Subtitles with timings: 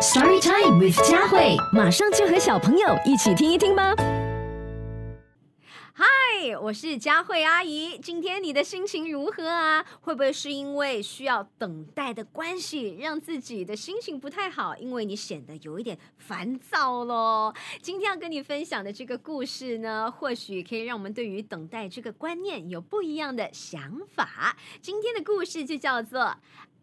[0.00, 3.94] Story Time with 佳慧，马上就和小朋友一起听一听吧。
[5.92, 6.06] 嗨，
[6.62, 7.98] 我是佳慧阿姨。
[7.98, 9.84] 今天你的心情如何啊？
[10.00, 14.74] 会不会是因为需要等待的关系，让自己的心情不太好？
[14.78, 17.54] 因为你显得有一点烦躁咯。
[17.82, 24.56] 今天要跟你分享的这个故事呢，或许可以让我们对于等待这个观念有不一样的想法。
[24.80, 26.38] 今天的故事就叫做。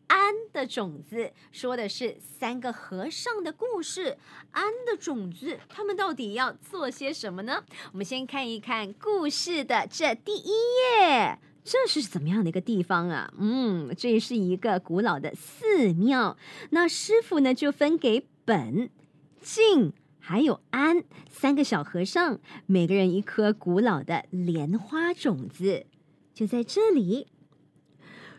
[0.07, 4.17] 安的种子说的是三个和尚的故事。
[4.51, 7.63] 安的种子，他们到底要做些什么呢？
[7.91, 13.33] 我们先看一看故事的这第一页，这是怎么样的一个地方啊？
[13.37, 16.37] 嗯，这是一个古老的寺庙。
[16.71, 18.89] 那师傅呢，就分给本、
[19.41, 25.85] 静还有安三个小和尚，每个人一颗古老的莲花种子，
[26.33, 27.27] 就在这里。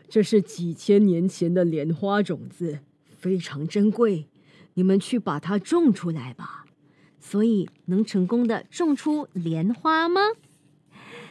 [0.09, 2.79] 这是几千年前的莲花种子，
[3.17, 4.27] 非常珍贵。
[4.73, 6.65] 你们去把它种出来吧。
[7.19, 10.21] 所以能成功的种出莲花吗？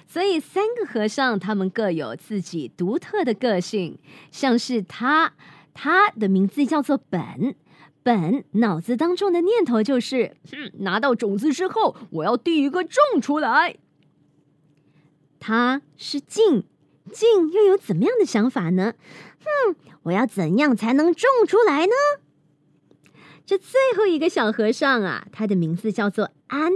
[0.06, 3.98] 所以三个和尚他们各有自己独特的个性。
[4.30, 5.34] 像是他，
[5.74, 7.56] 他的名字叫做本，
[8.02, 10.36] 本脑子当中的念头就是：
[10.80, 13.76] 拿到种子之后，我要第一个种出来。
[15.40, 16.64] 他是静。
[17.08, 18.94] 静又有怎么样的想法呢？
[19.40, 21.92] 哼，我要怎样才能种出来呢？
[23.44, 26.72] 这最后一个小和尚啊，他的名字叫做安。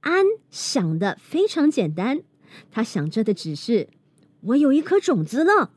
[0.00, 2.22] 安想的非常简单，
[2.70, 3.88] 他想着的只是
[4.40, 5.70] 我有一颗种子了。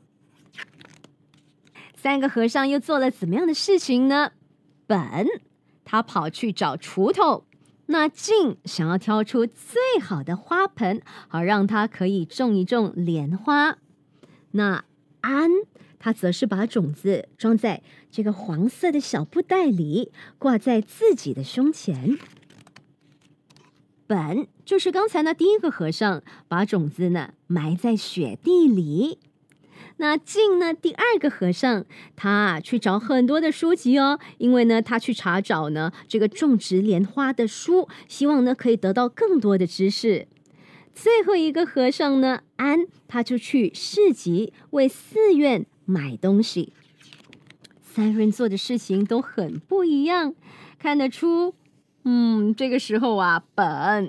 [1.94, 4.32] 三个和尚又做了怎么样的事情呢？
[4.86, 5.26] 本
[5.84, 7.44] 他跑去找锄头。
[7.86, 13.78] 那静想要挑出最好的花盆，好让它可以种一种莲花。
[14.52, 14.84] 那
[15.20, 15.50] 安
[15.98, 22.18] 他则是把种子装在这个黄色的小布袋里，挂在自己的胸前。
[24.06, 29.18] 本就是刚才那第一个和尚，把种子呢埋在雪地里。
[29.96, 30.74] 那静呢？
[30.74, 31.84] 第二个和尚，
[32.16, 40.26] 他去找很多的书籍哦，因为呢，他去查找呢这个种植莲花的书，希望呢可以得到更多的知识。
[40.92, 46.72] 最后一个和尚呢，安，他就去市集为寺院买东西。
[47.80, 50.34] 三人做的事情都很不一样，
[50.78, 51.54] 看得出。
[52.06, 53.64] 嗯，这个时候啊，本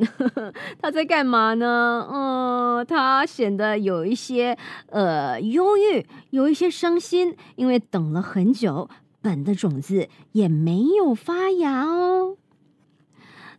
[0.06, 2.06] 呵呵 他在干嘛呢？
[2.12, 4.58] 嗯，他显得有一些
[4.90, 8.90] 呃忧郁，有一些伤心，因为等了很久，
[9.22, 12.38] 本的种子也没有发芽哦。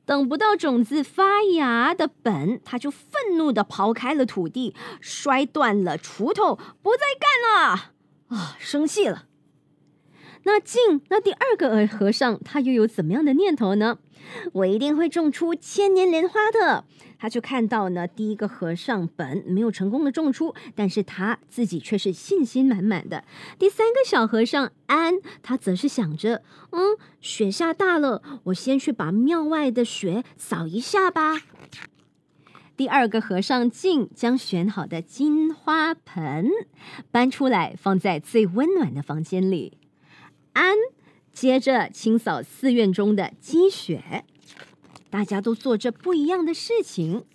[0.05, 7.91] 等不到种子发芽的本，他就愤怒的刨开了土地，摔断了锄头，不再干了
[8.29, 8.57] 啊！
[8.59, 9.25] 生气了。
[10.47, 13.99] 那静，那第二个和尚，他又有怎么样的念头呢？
[14.53, 16.84] 我一定会种出千年莲花的。
[17.19, 23.25] 他就看到呢，第一个和尚本没有成功的种出，但是他自己却是信心满满的。
[23.59, 31.41] 第三个小和尚安，他则是想着，嗯，雪下大了，我先去把庙外的雪扫一下吧。
[32.77, 36.49] 第二个和尚静将选好的金花盆
[37.11, 39.78] 搬出来，放在最温暖的房间里。
[40.56, 40.75] 安。
[41.33, 44.25] 接着清扫寺院中的积雪，
[45.11, 47.27] 大家都做着不一样的事情。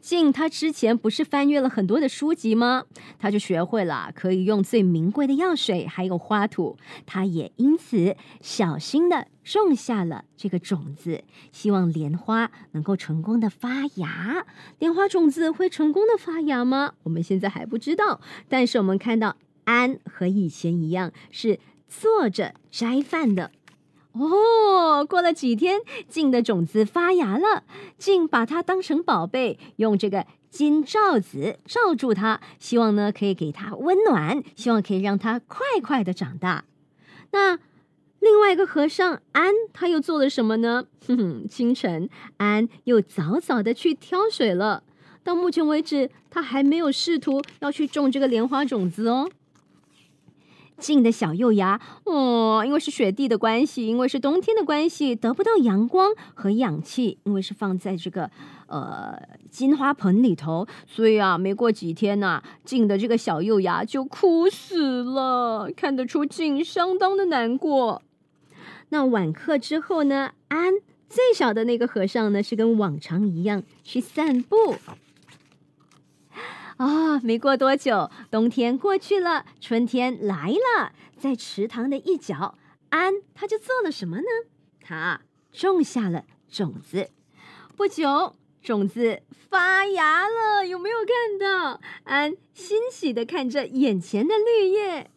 [0.00, 2.84] 静他之前不是翻阅了很多的书籍吗？
[3.18, 6.76] 他就学会了可以用最名贵的药水，还有花土。
[7.06, 14.46] 他也因此小心的种下了这个种子，希望莲花能够成功的发芽。
[14.78, 16.94] 莲花种子会成功的发芽吗？
[17.02, 18.20] 我们现在还不知道。
[18.48, 21.58] 但是我们看到安和以前一样是。
[22.00, 23.50] 坐着摘饭的
[24.12, 25.04] 哦。
[25.04, 27.64] 过了几天，静的种子发芽了，
[27.98, 36.64] 静把它当成宝贝，用这个金罩子罩住它，希望呢可以给它温暖，希望可以让它快快的长大。
[37.32, 37.58] 那
[38.20, 40.86] 另外一个和尚安，他又做了什么呢？
[41.06, 42.08] 哼哼，清晨，
[42.38, 44.82] 安又早早的去挑水了。
[45.22, 49.28] 到目前为止，他还没有试图要去种这个莲花种子哦。
[50.84, 58.30] 静的小幼芽，哦，因为是雪地的关系，因为是冬天的关系，得不到阳光和氧气，因为是放在这个
[58.66, 68.02] 呃金花盆里头，所以啊，没过几天呐，静的这个小幼芽就枯死了，看得出静相当的难过。
[68.90, 70.74] 那晚课之后呢，安
[71.08, 74.74] 最小的那个和尚呢，是跟往常一样去散步。
[76.76, 80.92] 啊，没过多久，冬天过去了，春天来了。
[81.16, 82.58] 在池塘的一角，
[82.90, 84.24] 安他就做了什么呢？
[84.80, 85.20] 他
[85.52, 87.10] 种下了种子，
[87.76, 91.80] 不久种子发芽了，有没有看到？
[92.02, 95.10] 安欣喜的看着眼前的绿叶。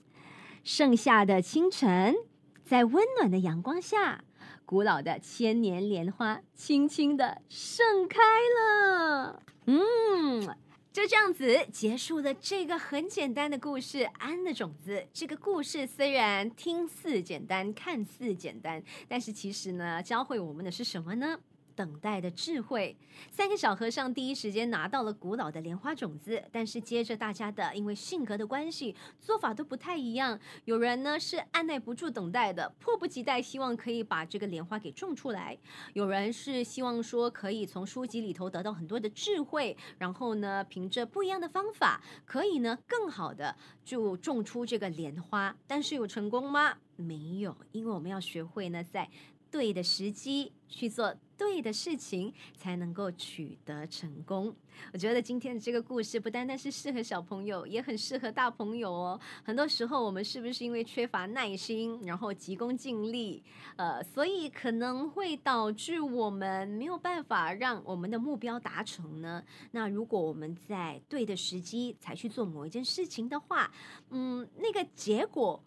[0.63, 2.15] 盛夏的清晨，
[2.63, 4.23] 在温暖的阳光下，
[4.65, 8.19] 古老的千年莲花轻轻的盛开
[8.59, 9.41] 了。
[9.65, 10.47] 嗯。
[10.97, 14.97] 就这样子结束了这个很简单的故事《安的种子》。
[15.13, 21.39] 这个故事虽然听似简单，看似简单，但是其实呢，教会我们的是什么呢？
[21.77, 22.97] 等待的智慧，
[23.29, 30.39] 三个小和尚第一时间拿到了古老的莲花种子，但是接着大家的因为性格的关系，做法都不太一样。
[30.65, 35.55] 有人呢是按耐不住等待的，迫不及待希望可以把这个莲花给种出来；
[35.93, 45.55] 有人是希望说可以从书籍里头得到很多的智慧，然后呢凭着不一样的方法，可以呢更好的就种出这个莲花。
[45.67, 46.73] 但是有成功吗？
[46.95, 49.07] 没有，因为我们要学会呢在。
[49.51, 54.55] 对的时机去做对的事情，才能够取得成功。
[54.91, 59.19] 我觉得今天的这个故事不单单是适合小朋友，也很适合大朋友哦。
[59.43, 63.43] 很多时候，我们是不是因为缺乏耐心，然后急功近利，
[63.75, 69.43] 呃，所以可能会导致我们没有办法让我们的目标达成呢？
[69.71, 73.71] 那如果我们在对的时机才去做某一件事情的话，
[74.09, 75.63] 嗯，那个结果。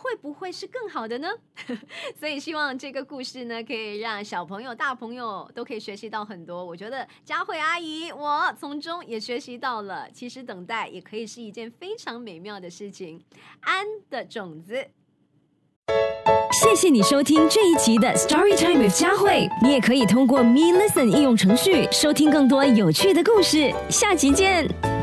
[0.00, 1.28] 会不会是更好的呢？
[2.18, 6.64] 所以希望这个故事呢，可以让小朋友、大朋友都可以学习到很多。
[6.64, 13.20] 我觉得佳慧阿姨，我从中也学习到了，其实等待也可以是一件非常美妙的事情。
[13.60, 14.86] 安的种子，
[16.52, 19.48] 谢谢你收听这一集的 Story Time with 佳慧。
[19.60, 23.74] 你也可以通过 Me Listen 应用程序收听更多有趣的故事。
[23.90, 24.97] 下集见。